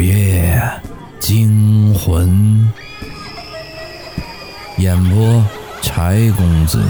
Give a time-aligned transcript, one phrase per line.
[0.00, 0.58] 午夜
[1.20, 2.72] 惊魂，
[4.78, 5.44] 演播
[5.82, 6.82] 柴公子。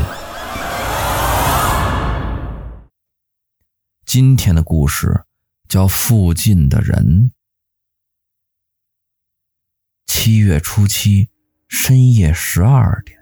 [4.07, 5.25] 今天的故事
[5.69, 6.95] 叫《附近的人》。
[10.06, 11.31] 七月初七
[11.67, 13.19] 深夜十二点，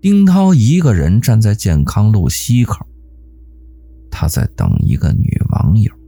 [0.00, 2.84] 丁涛一个人站在健康路西口，
[4.10, 6.01] 他在等一个女网友。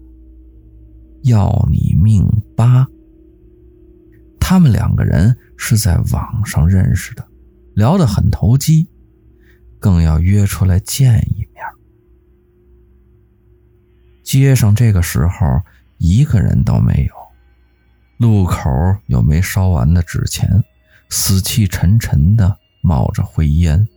[1.24, 2.22] 要你命
[2.54, 2.86] 八，
[4.38, 7.26] 他们两个人是在网上认识的，
[7.74, 8.86] 聊得很投机，
[9.78, 11.64] 更要约出来见一面。
[14.22, 15.62] 街上这个时候
[15.96, 17.14] 一个人都没有，
[18.18, 18.68] 路口
[19.06, 20.62] 有没烧完的纸钱，
[21.08, 23.88] 死气沉沉的冒着灰烟。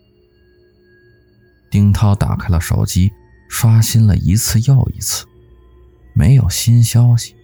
[1.69, 3.11] 丁涛打开了手机，
[3.49, 5.26] 刷新了一次又一次。
[6.17, 7.35] 没有新消息，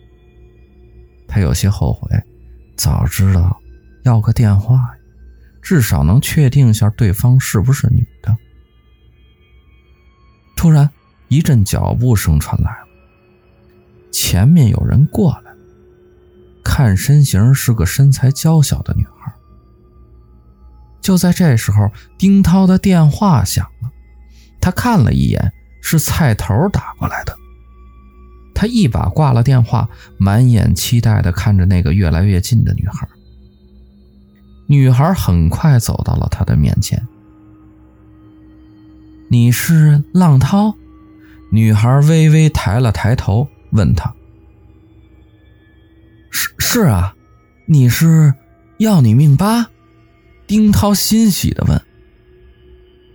[1.28, 2.10] 他有些后悔，
[2.76, 3.62] 早知道
[4.04, 4.96] 要个电话，
[5.62, 8.36] 至少能确定一下对方是不是女的。
[10.56, 10.90] 突然，
[11.28, 12.88] 一阵脚步声传来了，
[14.12, 15.54] 前面有人过来，
[16.64, 19.32] 看身形是个身材娇小的女孩。
[21.00, 23.92] 就在这时候，丁涛的电话响了，
[24.60, 27.38] 他看了一眼，是菜头打过来的。
[28.54, 33.08] 他一把挂了电话，满眼期待地看着那个越来越近的女孩。
[34.68, 37.06] 女孩很快走到了他的面前。
[39.30, 40.76] “你是浪涛？”
[41.52, 44.14] 女孩微微抬了抬头，问他
[46.32, 47.16] ：“是是啊，
[47.68, 48.34] 你是
[48.78, 49.68] 要你命八？”
[50.48, 51.82] 丁涛欣喜地问。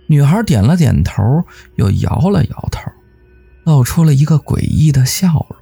[0.07, 1.21] 女孩点了点头，
[1.75, 2.91] 又摇了摇头。
[3.69, 5.55] 露出了一个诡异的笑容。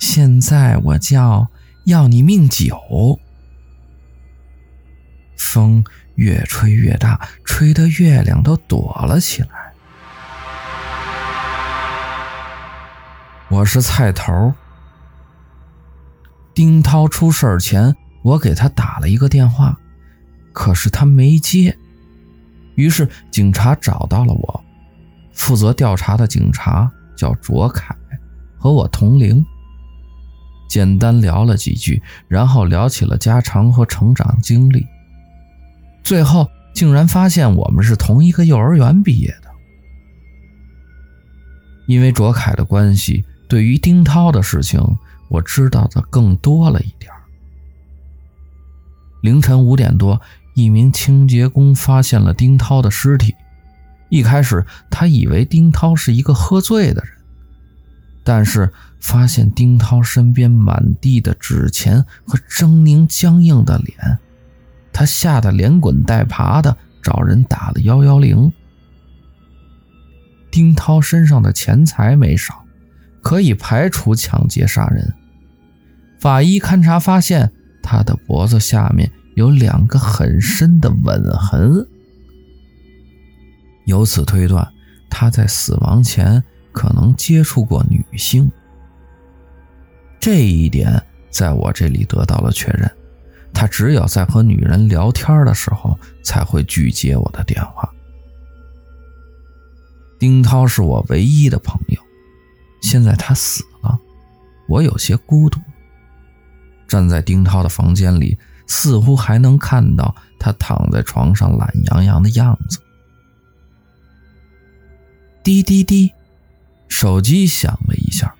[0.00, 1.48] 现在我叫
[1.84, 3.20] 要你命九。
[5.36, 5.84] 风
[6.16, 9.72] 越吹越大，吹得月亮都躲了起来。
[13.48, 14.52] 我是菜头。
[16.52, 19.78] 丁涛出事儿前，我给他打了一个电话，
[20.52, 21.78] 可是他没接。
[22.74, 24.49] 于是警察找到了我。
[25.40, 27.96] 负责调查的警察叫卓凯，
[28.58, 29.44] 和我同龄。
[30.68, 34.86] 简单聊了几句，然后聊起了家常和成长经历。
[36.04, 39.50] 最后竟然发现我们是同一个幼儿园毕业的。
[41.86, 44.80] 因为卓凯的关系，对于丁涛的事情，
[45.28, 47.10] 我知道的更多了一点。
[49.22, 50.20] 凌晨五点多，
[50.54, 53.34] 一名清洁工发现了丁涛的尸体。
[54.10, 57.12] 一开始，他以为丁涛是一个喝醉的人，
[58.22, 64.18] 但是发现丁涛身边满地的纸钱和狰狞僵硬的脸，
[64.92, 68.52] 他吓得连滚带爬的找人打了幺幺零。
[70.50, 72.64] 丁涛身上的钱财没少，
[73.22, 75.14] 可以排除抢劫杀人。
[76.18, 81.86] 法医勘查发现，他的脖子下面有两个很深的吻痕。
[83.90, 84.66] 由此推断，
[85.10, 86.42] 他在死亡前
[86.72, 88.50] 可能接触过女性。
[90.20, 92.88] 这一点在我这里得到了确认。
[93.52, 97.90] 他只有在和女人聊天的时候才会拒接我的电话。
[100.20, 102.00] 丁涛是我唯一的朋友，
[102.80, 103.98] 现在他死了，
[104.68, 105.58] 我有些孤独。
[106.86, 112.78] 站在丁涛的房间里，似乎还能看到他躺在床上懒洋洋的样子。
[115.42, 116.12] 滴滴滴，
[116.88, 118.34] 手机响了一下，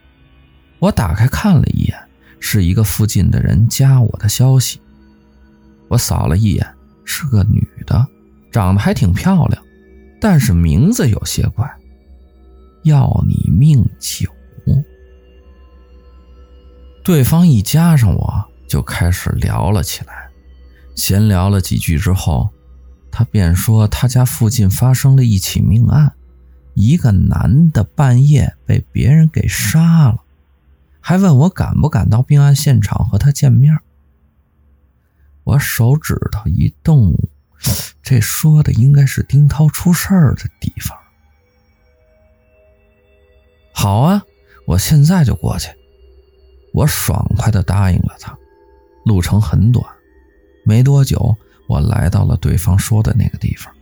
[0.78, 1.98] 我打开看了一眼，
[2.40, 4.80] 是一个附近的人加我的消息。
[5.88, 6.66] 我扫了一眼，
[7.04, 8.06] 是个女的，
[8.52, 9.62] 长得还挺漂亮，
[10.20, 11.68] 但是名字有些怪，
[12.84, 14.30] 要你命酒。
[17.02, 20.28] 对方一加上我，就开始聊了起来，
[20.94, 22.50] 闲聊了几句之后，
[23.10, 26.12] 他便说他家附近发生了一起命案。
[26.80, 30.22] 一个男的半夜被别人给杀了，
[31.00, 33.78] 还问我敢不敢到命案现场和他见面。
[35.44, 37.15] 我手指头一动，
[38.03, 40.97] 这说的应该是丁涛出事儿的地方。
[43.72, 44.22] 好啊，
[44.66, 45.68] 我现在就过去。
[46.72, 48.36] 我爽快地答应了他。
[49.04, 49.84] 路程很短，
[50.65, 51.36] 没多久
[51.66, 53.74] 我来到了对方说的那个地方。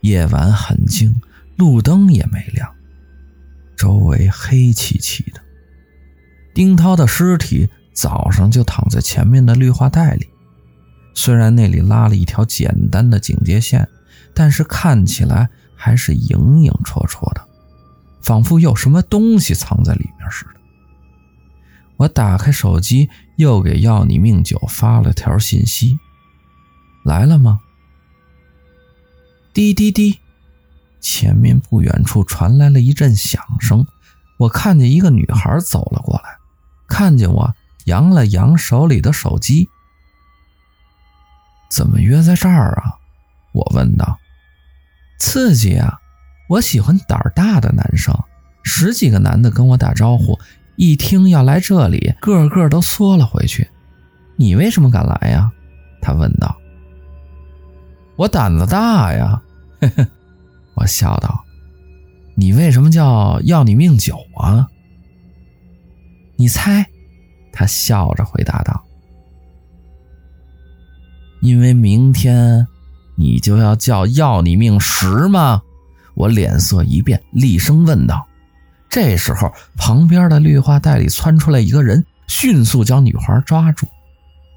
[0.00, 1.14] 夜晚很静。
[1.60, 2.74] 路灯也没亮，
[3.76, 5.42] 周围黑漆漆的。
[6.54, 10.26] 丁涛的尸体早上就躺在前面的绿化带里，
[11.12, 13.86] 虽然那里拉了一条简单的警戒线，
[14.32, 17.46] 但是看起来还是影影绰绰的，
[18.22, 20.52] 仿佛有什么东西藏在里面似的。
[21.98, 25.98] 我打开手机，又给要你命九发了条信息
[27.04, 27.60] ：“来了吗？”
[29.52, 30.18] 滴滴滴，
[31.00, 33.86] 前面不远处传来了一阵响声。
[34.38, 36.36] 我看见一个女孩走了过来，
[36.88, 37.54] 看见我
[37.84, 39.68] 扬了扬手里的手机。
[41.70, 42.94] 怎么约在这儿啊？
[43.52, 44.18] 我问道。
[45.18, 45.98] 刺激啊！
[46.48, 48.14] 我喜欢胆儿大的男生。
[48.62, 50.38] 十几个男的跟我打招呼，
[50.76, 53.68] 一听要来这里，个个都缩了回去。
[54.36, 55.50] 你为什么敢来呀？
[56.00, 56.56] 他问道。
[58.16, 59.42] 我胆子大呀，
[59.80, 60.08] 呵呵，
[60.80, 61.44] 我笑道。
[62.34, 64.66] 你为什么叫要你命九啊？
[66.36, 66.86] 你猜？
[67.52, 68.82] 他笑着回答道。
[71.42, 72.66] 因为明天
[73.14, 75.60] 你就要叫要你命十吗？
[76.14, 78.26] 我脸色一变，厉声问道。
[78.88, 83.86] 这时候，旁边的绿化带里窜出来一个人，迅速将女孩抓住。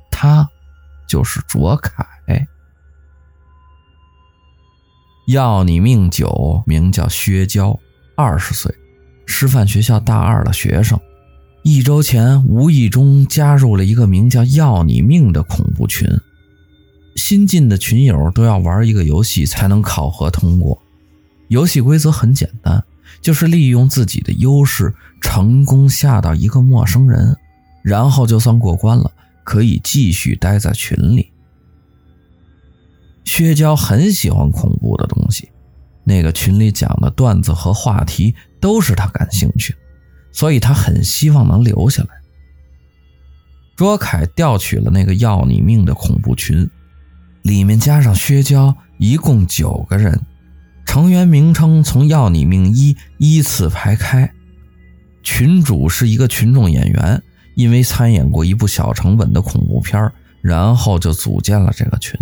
[0.09, 0.49] 他
[1.05, 2.05] 就是卓凯。
[5.27, 7.79] 要你命九，名叫薛娇，
[8.17, 8.73] 二十岁，
[9.25, 10.99] 师范学校大二的学生。
[11.63, 16.05] 一周前无意中加入了一个名叫“要你命”的恐怖群。
[17.15, 20.77] 新进的群友都要玩一个游戏才能考核通过。
[21.47, 22.83] 游戏规则很简单，
[23.21, 27.37] 就是利用自己的优势成功吓到一个陌生人，
[27.81, 29.09] 然后就算过关了，
[29.45, 31.31] 可以继续待在群里。
[33.35, 35.49] 薛娇很喜欢恐怖的东西，
[36.03, 39.75] 那个群里讲的段子和话题都是她感兴趣，
[40.31, 42.09] 所以她很希望能留下来。
[43.75, 46.69] 卓凯调取了那个要你命的恐怖群，
[47.41, 50.21] 里面加上薛娇，一共九个人，
[50.85, 54.31] 成员名称从要你命一依次排开。
[55.23, 57.19] 群主是一个群众演员，
[57.55, 60.11] 因为参演过一部小成本的恐怖片，
[60.43, 62.15] 然后就组建了这个群。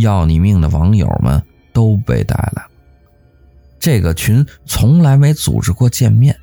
[0.00, 1.42] 要你命的网友们
[1.72, 2.68] 都被带来了。
[3.78, 6.36] 这个群从来没组织过见面，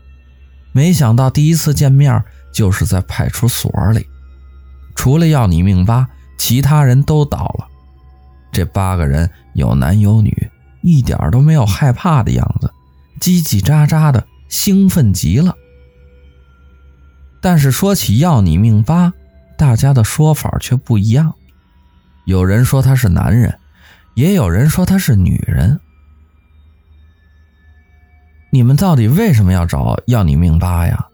[0.71, 4.05] 没想到第一次见面就是在派出所里。
[4.95, 6.07] 除了要你命八，
[6.39, 7.67] 其他人都到了。
[8.51, 10.49] 这八个人有男有女，
[10.81, 12.71] 一点都没有害怕的样子，
[13.19, 15.55] 叽叽喳喳的，兴奋极了。
[17.39, 19.13] 但是说起要你命八，
[19.55, 21.35] 大家的说法却不一样。
[22.27, 23.57] 有人说他是男人，
[24.13, 25.79] 也有人说他是女人。
[28.51, 31.07] 你们到底为什么要找要你命八呀？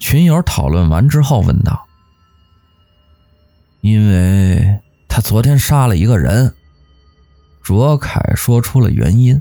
[0.00, 1.86] 群友讨论完之后问道。
[3.80, 6.52] 因为他昨天杀了一个人。
[7.62, 9.40] 卓凯说出了原因，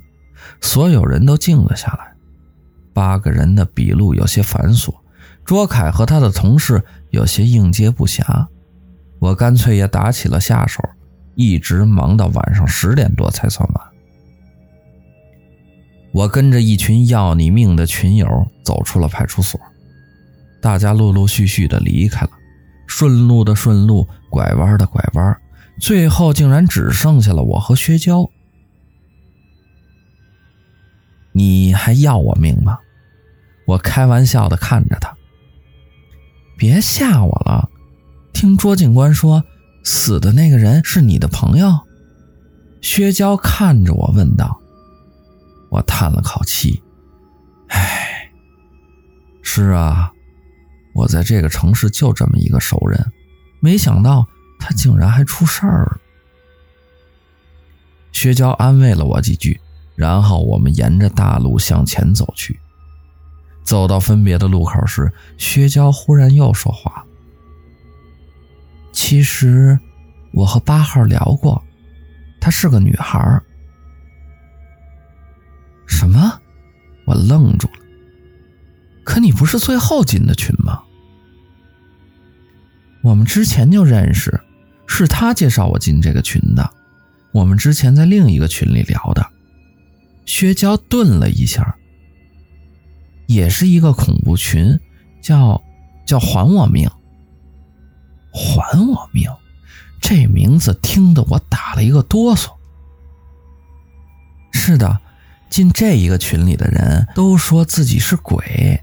[0.62, 2.14] 所有人都静了下来。
[2.94, 4.94] 八个人的笔录有些繁琐，
[5.44, 8.46] 卓凯和他的同事有些应接不暇。
[9.20, 10.84] 我干脆也打起了下手，
[11.36, 13.88] 一直忙到晚上十点多才算完。
[16.12, 18.28] 我跟着一群要你命的群友
[18.64, 19.60] 走出了派出所，
[20.62, 22.32] 大家陆陆续续的离开了，
[22.88, 25.38] 顺路的顺路，拐弯的拐弯，
[25.80, 28.30] 最后竟然只剩下了我和薛娇。
[31.34, 32.80] 你还要我命吗？
[33.68, 35.16] 我开玩笑的看着他，
[36.58, 37.70] 别吓我了。
[38.40, 39.44] 听卓警官说，
[39.84, 41.76] 死的那个人是你的朋友？
[42.82, 44.62] 薛娇看着我问道。
[45.72, 46.84] 我叹了口气，
[47.70, 48.30] 唉，
[49.42, 50.12] 是啊，
[50.94, 53.12] 我在这个城市就这么一个熟人，
[53.60, 54.24] 没想到
[54.60, 55.98] 他竟然还出事儿了。
[58.12, 59.60] 薛娇安慰了我几句，
[59.96, 62.60] 然后我们沿着大路向前走去。
[63.64, 67.07] 走到分别的路口时，薛娇忽然又说话了。
[69.00, 69.80] 其实，
[70.32, 71.64] 我和八号聊过，
[72.42, 73.40] 她是个女孩。
[75.86, 76.42] 什么？
[77.06, 77.80] 我愣住了。
[79.04, 80.82] 可你不是最后进的群吗？
[83.04, 84.42] 我们之前就认识，
[84.88, 86.68] 是他介绍我进这个群的。
[87.32, 89.24] 我们之前在另一个群里聊的。
[90.26, 91.78] 薛娇顿了一下，
[93.28, 94.80] 也是一个恐怖群，
[95.22, 95.62] 叫
[96.04, 96.90] 叫还我命。
[98.38, 99.28] 还我命！
[100.00, 102.52] 这名字听得我打了一个哆嗦。
[104.52, 105.00] 是的，
[105.50, 108.80] 进这一个群里的人都说自己是鬼，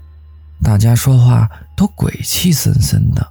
[0.61, 3.25] 大家说话都鬼气森森的，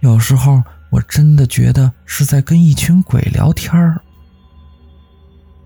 [0.00, 4.00] 有时候我真的觉得是在跟一群鬼聊天儿。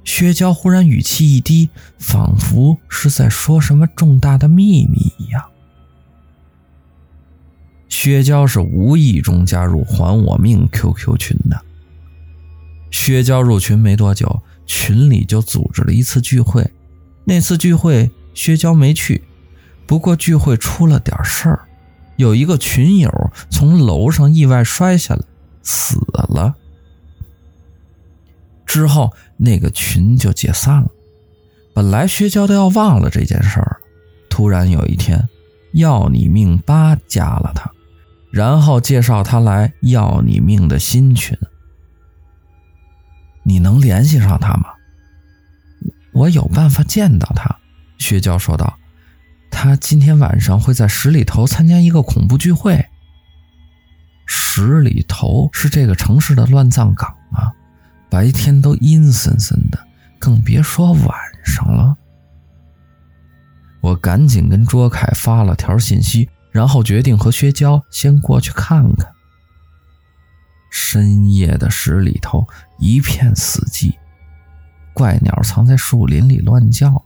[0.04, 1.68] 薛娇忽然语气一低，
[1.98, 5.51] 仿佛是在说什么重大的秘密一样。
[7.92, 11.62] 薛娇是无意中加入“还我命 ”QQ 群的。
[12.90, 16.66] 薛娇入群没多久，群里就组织了一次聚会。
[17.22, 19.22] 那次聚会，薛娇没去。
[19.86, 21.68] 不过聚会出了点事儿，
[22.16, 23.12] 有一个群友
[23.50, 25.22] 从楼上意外摔下来，
[25.62, 26.54] 死了。
[28.64, 30.88] 之后那个群就解散了。
[31.74, 33.86] 本来薛娇都要忘了这件事儿了，
[34.30, 35.28] 突然有一天，
[35.74, 37.70] 要你命八加了他，
[38.32, 41.36] 然后介绍他来要你命的新群。
[43.44, 44.70] 你能联系上他吗？
[46.12, 47.58] 我有办法见到他。
[47.98, 48.78] 薛娇说道。
[49.54, 52.84] 他今天晚上会在十里头参加一个恐怖聚会。
[54.26, 57.52] 十里头是这个城市的乱葬岗啊，
[58.10, 59.78] 白天都阴森森的，
[60.18, 61.94] 更别说晚上了。
[63.82, 69.10] 我赶紧跟卓凯发了条信息，然后决定和薛娇先过去看看。
[70.70, 72.46] 深夜的十里头
[72.78, 73.94] 一片死寂，
[74.94, 77.02] 怪鸟藏在树林里乱叫。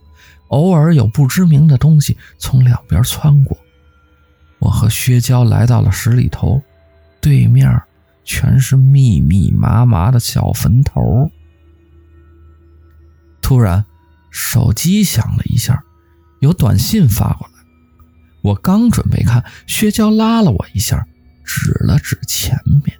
[0.48, 3.58] 偶尔有不知名的东西从两边穿过，
[4.60, 6.62] 我和薛娇来到了十里头，
[7.20, 7.82] 对面
[8.22, 11.28] 全是密密麻麻的小坟头。
[13.42, 13.84] 突然，
[14.30, 15.82] 手机响了一下，
[16.38, 17.55] 有短信发过来。
[18.46, 21.04] 我刚准备看，薛娇拉了我一下，
[21.44, 22.96] 指了指前面，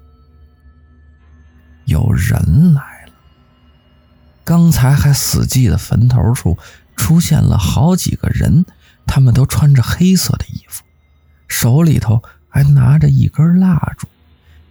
[1.84, 3.12] 有人来了。
[4.44, 6.58] 刚才还死寂的坟头处。
[6.98, 8.64] 出现了好几个人，
[9.06, 10.82] 他们都穿着黑色的衣服，
[11.46, 14.08] 手里头还拿着一根蜡烛，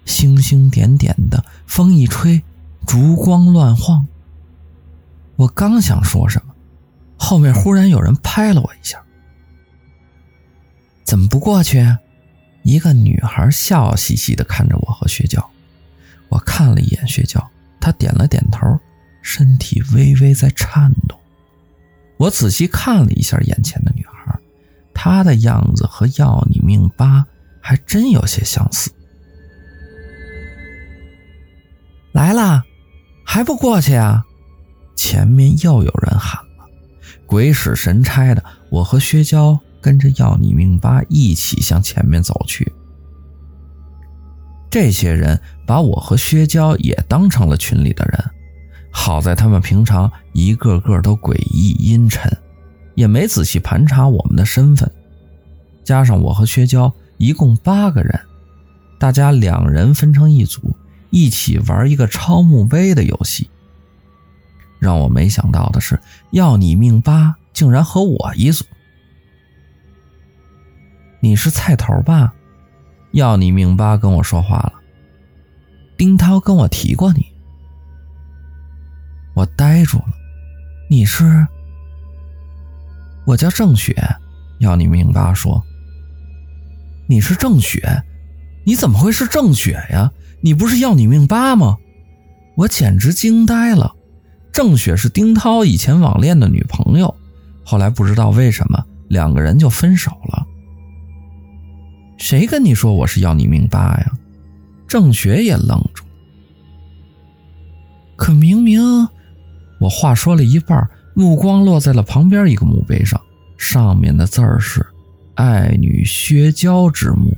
[0.05, 2.41] 星星点点的，风一吹，
[2.88, 4.08] 烛光乱晃。
[5.36, 6.55] 我刚想说什么，
[7.15, 9.00] 后面忽然有人拍了我一下。
[11.15, 11.81] 怎么不过去？
[12.63, 15.50] 一个女孩笑嘻嘻的看着我和薛娇。
[16.27, 17.41] 我看了一眼薛娇，
[17.79, 18.77] 她点了点头，
[19.22, 21.17] 身体微微在颤抖。
[22.17, 24.38] 我仔细看了一下眼前的女孩，
[24.93, 27.25] 她的样子和要你命八
[27.62, 28.91] 还真有些相似。
[32.12, 32.65] 来啦，
[33.24, 34.25] 还不过去啊？
[34.98, 36.67] 前面又有人喊了。
[37.25, 42.74] 鬼使神差的，我和薛娇跟着要你命八一起向前面走去。
[44.68, 48.32] 这些人把我和薛娇也当成了群里的人。
[48.89, 52.36] 好在他们平常一个个都诡异阴沉，
[52.96, 54.92] 也没仔细盘查我们的身份。
[55.84, 58.20] 加上我和薛娇一共八个人，
[58.98, 60.75] 大家两人分成一组，
[61.12, 63.48] 一起玩一个抄墓碑的游戏。
[64.80, 66.00] 让我没想到的是，
[66.32, 68.65] 要你命八竟然和我一组。
[71.25, 72.32] 你是菜头吧？
[73.13, 74.74] 要你命八跟我说话了。
[75.98, 77.25] 丁涛跟我提过你。
[79.34, 80.13] 我呆住了，
[80.88, 81.48] 你是？
[83.25, 83.96] 我叫郑雪，
[84.60, 85.63] 要你命八说。
[87.08, 88.03] 你是郑雪？
[88.63, 90.12] 你怎么会是郑雪呀？
[90.41, 91.75] 你不是要你命八吗？
[92.55, 93.96] 我简直惊呆了。
[94.51, 97.15] 郑雪是丁涛以前网恋的女朋友，
[97.63, 100.46] 后来不知道为什么两个人就分手了。
[102.17, 104.12] 谁跟你说我是要你命大呀？
[104.88, 106.03] 郑雪也愣住。
[108.15, 108.81] 可明明。
[109.79, 113.22] 我话说了一半，目光落在了旁边一个墓碑上，
[113.57, 114.86] 上面的字儿是
[115.36, 117.36] “爱女薛娇之墓，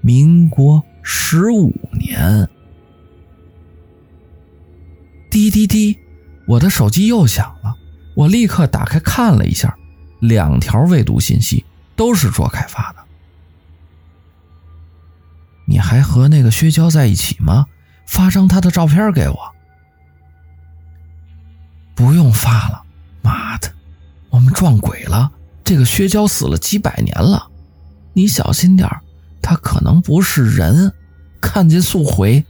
[0.00, 2.48] 民国十五年”。
[5.30, 5.98] 滴滴滴，
[6.46, 7.76] 我的手机又响了，
[8.14, 9.76] 我立刻打开看了一下，
[10.20, 11.62] 两条未读信息
[11.94, 12.95] 都是卓凯发的。
[15.66, 17.66] 你还和那个薛娇在一起吗？
[18.06, 19.54] 发张她的照片给我。
[21.94, 22.82] 不用发了，
[23.22, 23.72] 妈的，
[24.30, 25.32] 我们撞鬼了！
[25.64, 27.50] 这个薛娇死了几百年了，
[28.12, 28.88] 你小心点，
[29.42, 30.92] 他可能不是人，
[31.40, 32.44] 看见速回。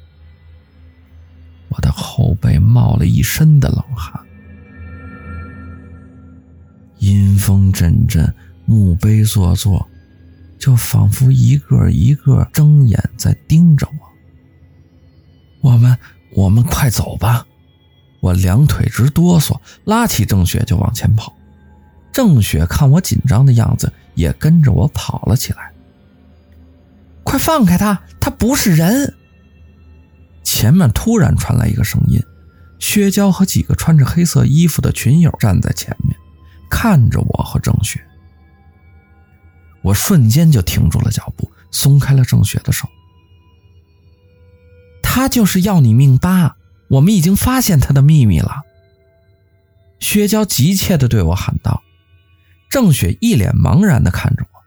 [1.68, 4.20] 我的后背冒了一身的冷汗，
[6.98, 9.88] 阴风阵阵，墓碑座座，
[10.66, 15.70] 就仿佛一个一个睁眼在盯着我。
[15.70, 15.96] 我们，
[16.34, 17.46] 我们快走吧。
[18.18, 21.32] 我两腿直哆嗦，拉起郑雪就往前跑。
[22.12, 25.70] 郑雪看我紧张的样子，也跟着我跑了起来。
[27.22, 29.14] 快放开他，他不是人！
[30.42, 32.20] 前面突然传来一个声音，
[32.80, 36.16] 薛娇和几个穿着黑色衣服的群友站在前面，
[36.68, 38.04] 看着我和郑雪。
[39.86, 42.88] 我瞬间就停住了脚步，松开了郑雪的手。
[45.00, 46.56] 他就是要你命吧，
[46.88, 48.62] 我们已经发现他的秘密了。
[50.00, 51.84] 薛娇急切地对我喊道。
[52.68, 54.58] 郑雪一脸茫然地看着我。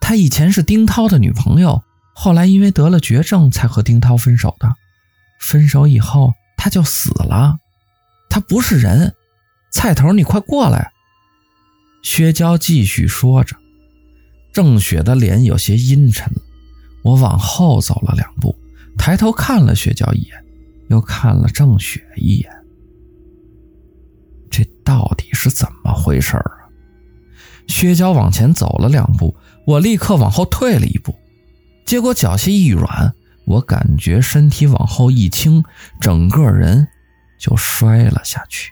[0.00, 1.84] 他以前是丁涛的女朋友，
[2.16, 4.74] 后来因为得了绝症才和丁涛分手的。
[5.38, 7.58] 分手以后他就死了。
[8.28, 9.14] 他不是人，
[9.70, 10.90] 菜头，你快过来。
[12.02, 13.56] 薛娇继续说着。
[14.54, 16.32] 郑雪的脸有些阴沉。
[17.02, 18.56] 我往后走了两步，
[18.96, 20.44] 抬头看了薛娇一眼，
[20.88, 22.48] 又看了郑雪一眼。
[24.48, 26.70] 这到底是怎么回事啊？
[27.66, 31.14] 薛娇往前走了两步，我立刻往后退了一步，
[31.84, 33.12] 结果脚下一软，
[33.46, 35.64] 我感觉身体往后一倾，
[36.00, 36.86] 整个人
[37.38, 38.70] 就摔了下去。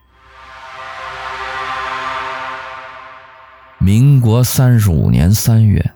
[3.85, 5.91] 民国三十五年三月，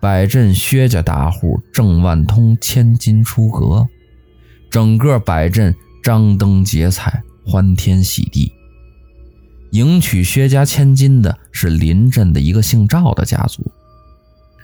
[0.00, 3.86] 百镇薛家大户郑万通千金出阁，
[4.70, 8.50] 整个百镇张灯结彩，欢天喜地。
[9.72, 13.70] 迎娶薛家千金的是邻镇的一个姓赵的家族。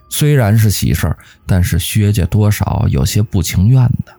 [0.08, 4.14] 虽然是喜事儿，但是薛家多少有些不情愿的。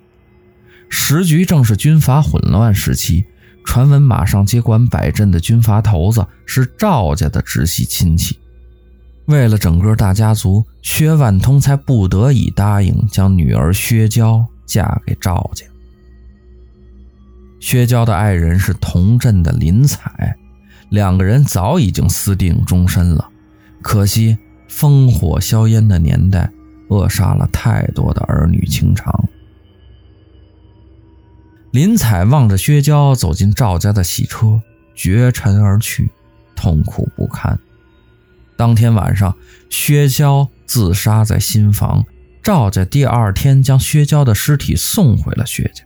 [0.88, 3.26] 时局正是军阀混乱时期，
[3.66, 8.38] 传闻马上接管柏镇的军阀头子是赵家的直系亲戚。
[9.26, 15.66] 为了整个大家族，薛万通才不得已答应将女儿薛娇嫁给赵家。
[17.60, 20.38] 薛娇的爱人是同镇的林采。
[20.90, 23.28] 两个人早已经私定终身了，
[23.82, 24.38] 可惜
[24.70, 26.50] 烽火硝烟的年代
[26.90, 29.28] 扼杀了太多的儿女情长。
[31.76, 34.62] 林采望着薛娇走进赵家的洗车，
[34.96, 36.10] 绝尘而去，
[36.56, 37.60] 痛苦不堪。
[38.56, 39.36] 当天晚上，
[39.70, 42.06] 薛娇自杀在新房，
[42.42, 45.84] 赵家第二天将薛娇的尸体送回了薛家。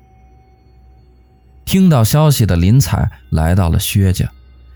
[1.66, 4.30] 听到消息的林采来到了薛家。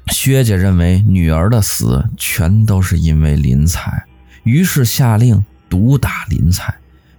[0.07, 4.03] 薛家认为女儿的死全都是因为林采，
[4.41, 6.73] 于是下令毒打林采，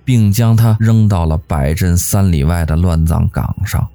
[0.05, 3.89] 并将他扔到了百镇三里外的乱葬岗上。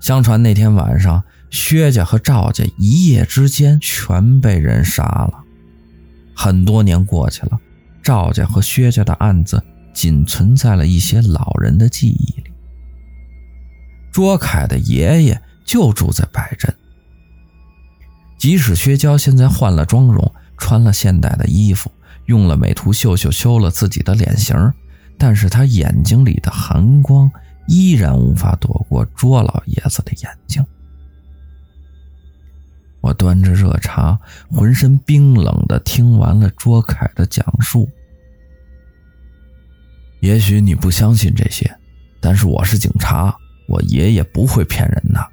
[0.00, 5.44] 相传那天晚上，薛家和赵家一夜之间全被人杀了。
[6.34, 7.60] 很多年过去了，
[8.02, 12.50] 赵家和薛家的案子仅存在了一些老人的记忆里。
[14.10, 16.74] 卓凯的爷爷就住在百镇。
[18.38, 21.92] 即使薛娇现在换了妆容，穿了现代的衣服，
[22.30, 24.56] 用了美图秀秀修了自己的脸型，
[25.18, 27.28] 但是他眼睛里的寒光
[27.66, 30.64] 依然无法躲过卓老爷子的眼睛。
[33.00, 34.16] 我端着热茶，
[34.48, 37.88] 浑身冰冷的听完了卓凯的讲述。
[40.20, 41.68] 也许你不相信这些，
[42.20, 45.26] 但是我是警察，我爷爷不会骗人的。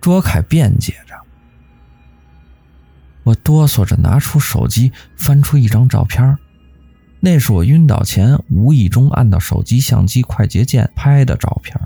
[0.00, 1.16] 卓凯辩解着。
[3.26, 6.38] 我哆嗦着拿出手机，翻出一张照片，
[7.18, 11.76] 那是我晕倒前无意中按到手机相机快捷键拍的照片。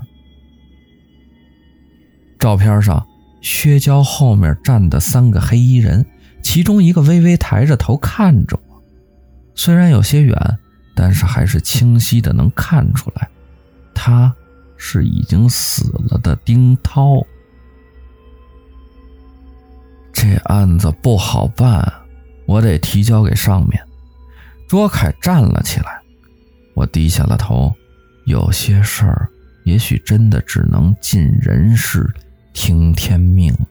[2.37, 3.07] 照片上，
[3.41, 6.05] 薛娇后面站的三个黑衣人，
[6.43, 8.83] 其中一个微微抬着头看着我，
[9.55, 10.37] 虽然有些远，
[10.95, 13.27] 但是还是清晰的能看出来，
[13.95, 14.31] 他
[14.77, 17.25] 是已经死了的丁涛。
[20.13, 21.91] 这案子不好办，
[22.45, 23.81] 我得提交给上面。
[24.67, 26.01] 卓凯站了起来，
[26.73, 27.73] 我低下了头。
[28.25, 29.27] 有些事儿，
[29.63, 32.07] 也许真的只能尽人事，
[32.53, 33.67] 听天命了。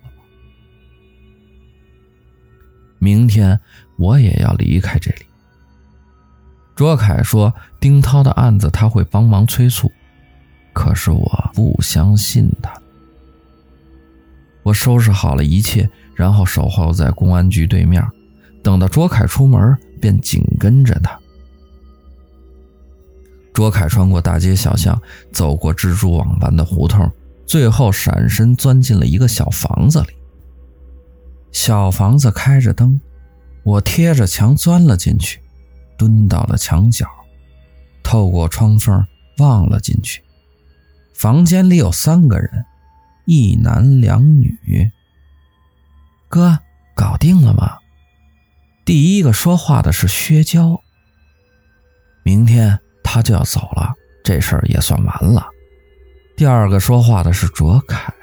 [2.98, 3.59] 明天
[3.96, 5.24] 我也要离开这里。
[6.74, 9.90] 卓凯说，丁涛的案子他会帮忙催促，
[10.72, 12.72] 可是我不相信他。
[14.62, 15.88] 我收拾好了一切。
[16.21, 18.07] 然后守候在公安局对面，
[18.63, 21.19] 等到卓凯出门，便紧跟着他。
[23.55, 25.01] 卓凯穿过大街小巷，
[25.33, 27.11] 走过蜘蛛网般的胡同，
[27.47, 30.09] 最后闪身钻进了一个小房子里。
[31.53, 33.01] 小房子开着灯，
[33.63, 35.41] 我贴着墙钻了进去，
[35.97, 37.07] 蹲到了墙角，
[38.03, 39.03] 透过窗缝
[39.39, 40.23] 望了进去。
[41.15, 42.67] 房间里有三个人，
[43.25, 44.55] 一男两女。
[46.31, 46.57] 哥，
[46.95, 47.77] 搞定了吗？
[48.85, 50.81] 第一个说话的是薛娇，
[52.23, 55.45] 明天他就要走了，这事儿也算完了。
[56.37, 58.14] 第二个说话的是卓凯，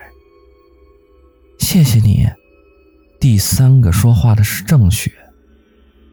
[1.59, 2.25] 谢谢你。
[3.19, 5.11] 第三个说话的是郑雪，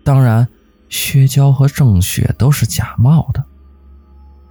[0.04, 0.48] 当然，
[0.88, 3.44] 薛娇和郑雪都是假冒的。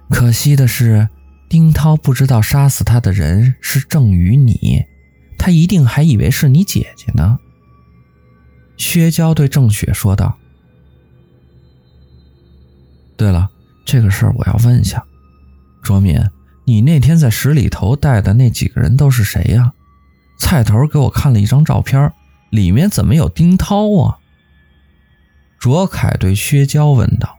[0.08, 1.06] 可惜的是，
[1.50, 4.82] 丁涛不知道杀死他的人是郑宇你，
[5.44, 7.38] 他一定还以为是你姐姐呢。
[8.78, 10.38] 薛娇对郑雪说道
[13.14, 13.50] ：“对了，
[13.84, 15.04] 这个事儿我要问一下，
[15.82, 16.18] 卓敏，
[16.64, 19.74] 你那天在十里头带的那几个人都是谁呀？
[20.38, 22.10] 菜头给我看了一张照片。”
[22.48, 24.16] 里面怎么有丁涛啊？
[25.58, 27.36] 卓凯对薛娇问道：“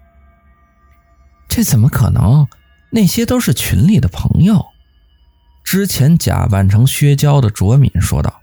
[1.49, 2.47] 这怎么可能？
[2.91, 4.63] 那些都是群里的朋友。”
[5.65, 8.39] 之前假扮成薛娇的卓敏说道：“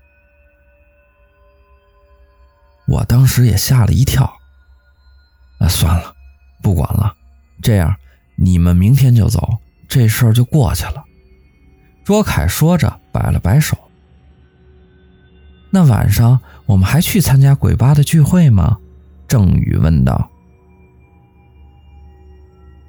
[2.87, 4.31] 我当时也吓了一跳。
[5.59, 6.13] 那算了，
[6.61, 7.15] 不管了。
[7.63, 7.95] 这样，
[8.35, 9.57] 你们明天就走，
[9.89, 11.05] 这事儿就过去了。”
[12.05, 13.79] 卓凯说着，摆了摆手。
[15.71, 18.77] 那晚上我们还去参加鬼吧的聚会吗？
[19.29, 20.29] 郑宇问道。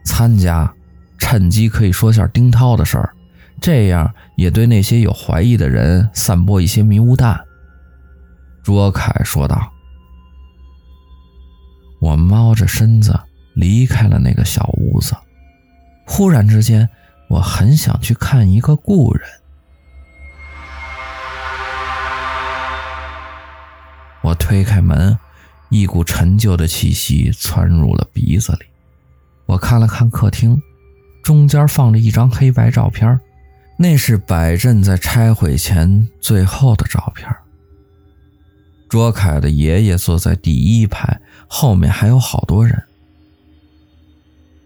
[0.03, 0.73] 参加，
[1.19, 3.15] 趁机可以说下丁涛的事儿，
[3.63, 7.39] 这样也对那些有怀疑的人散播一些迷雾弹。
[8.61, 9.71] 卓凯说道。
[12.01, 13.17] 我猫着身子
[13.55, 15.15] 离开了那个小屋子，
[16.05, 16.89] 忽然之间，
[17.29, 19.25] 我很想去看一个故人。
[24.23, 25.17] 我推开门，
[25.69, 28.65] 一股陈旧的气息窜入了鼻子里。
[29.45, 30.61] 我看了看客厅，
[31.23, 33.17] 中间放着一张黑白照片，
[33.83, 37.29] 那是柏镇在拆毁前最后的照片。
[38.87, 41.19] 卓凯的爷爷坐在第一排，
[41.49, 42.81] 后面还有好多人。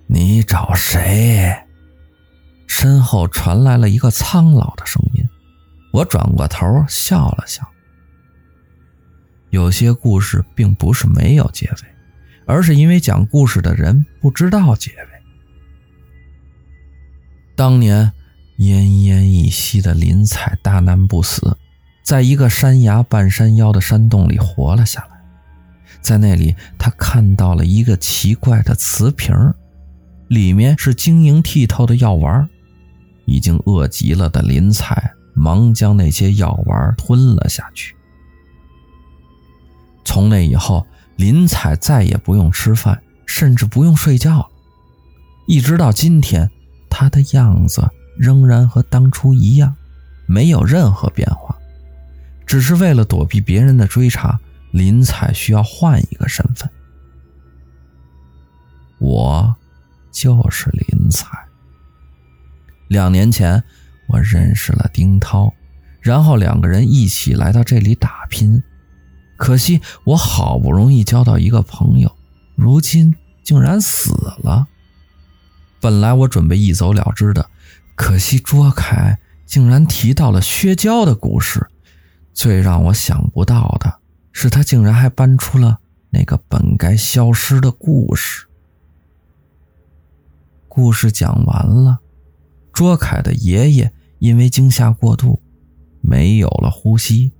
[0.05, 1.51] 你找谁？
[2.67, 5.27] 身后传来了一个苍老的声音。
[5.91, 7.67] 我转过头笑了笑。
[9.49, 11.77] 有些故事并不是没有结尾，
[12.45, 15.07] 而是因为讲故事的人不知道结尾。
[17.55, 18.11] 当年
[18.57, 21.57] 奄奄一息的林采大难不死，
[22.03, 25.17] 在一个山崖半山腰的山洞里活了下来。
[26.01, 29.35] 在那里，他看到了一个奇怪的瓷瓶，
[30.27, 32.47] 里面是晶莹剔透的药丸。
[33.25, 37.93] 已经饿极了的林采忙将那些药丸吞了下去。
[40.05, 44.47] 从那以后，林彩再也不用吃饭，甚至不用睡觉了。
[45.45, 46.49] 一直到今天，
[46.89, 49.75] 她的样子仍然和当初一样，
[50.25, 51.55] 没有任何变化。
[52.45, 54.39] 只是为了躲避别人的追查，
[54.71, 56.69] 林采需要换一个身份。
[58.99, 59.55] 我
[60.11, 61.27] 就是林采。
[62.87, 63.61] 两年前，
[64.07, 65.53] 我认识了丁涛，
[66.01, 68.63] 然后两个人一起来到这里打拼。
[69.35, 72.15] 可惜我好不容易交到一个朋友，
[72.55, 74.65] 如今竟然死了。
[75.79, 77.47] 本来我准备一走了之的，
[77.97, 81.67] 可惜卓凯竟然提到了薛娇的故事。
[82.31, 83.99] 最让我想不到的
[84.31, 85.79] 是，他竟然还搬出了
[86.11, 88.47] 那个本该消失的故事。
[90.67, 91.97] 故事讲完了，
[92.71, 95.41] 卓凯的爷爷因为惊吓过度，
[96.01, 97.31] 没有了呼吸。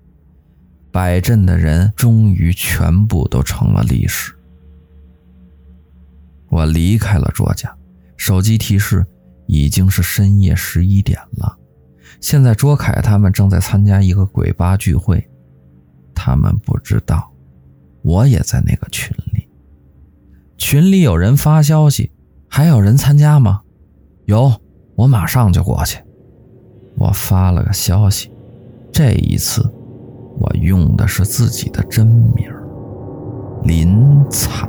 [0.92, 4.34] 柏镇的人终于全部都成了历史。
[6.50, 7.78] 我离开了卓家，
[8.18, 9.06] 手机提示
[9.48, 11.58] 已经是深夜十一点了。
[12.22, 15.28] 现在卓凯他们正在参加一个鬼吧聚会，
[16.14, 17.32] 他们不知道
[18.02, 19.48] 我也在那个群里。
[20.58, 22.12] 群里有人发消息，
[22.48, 23.62] 还有人参加吗？
[24.26, 24.54] 有，
[24.96, 26.00] 我马上就过去。
[26.98, 28.32] 我发了个消息，
[28.92, 29.74] 这一次。
[30.40, 32.48] 我用的是自己的真名
[33.64, 34.68] 林彩。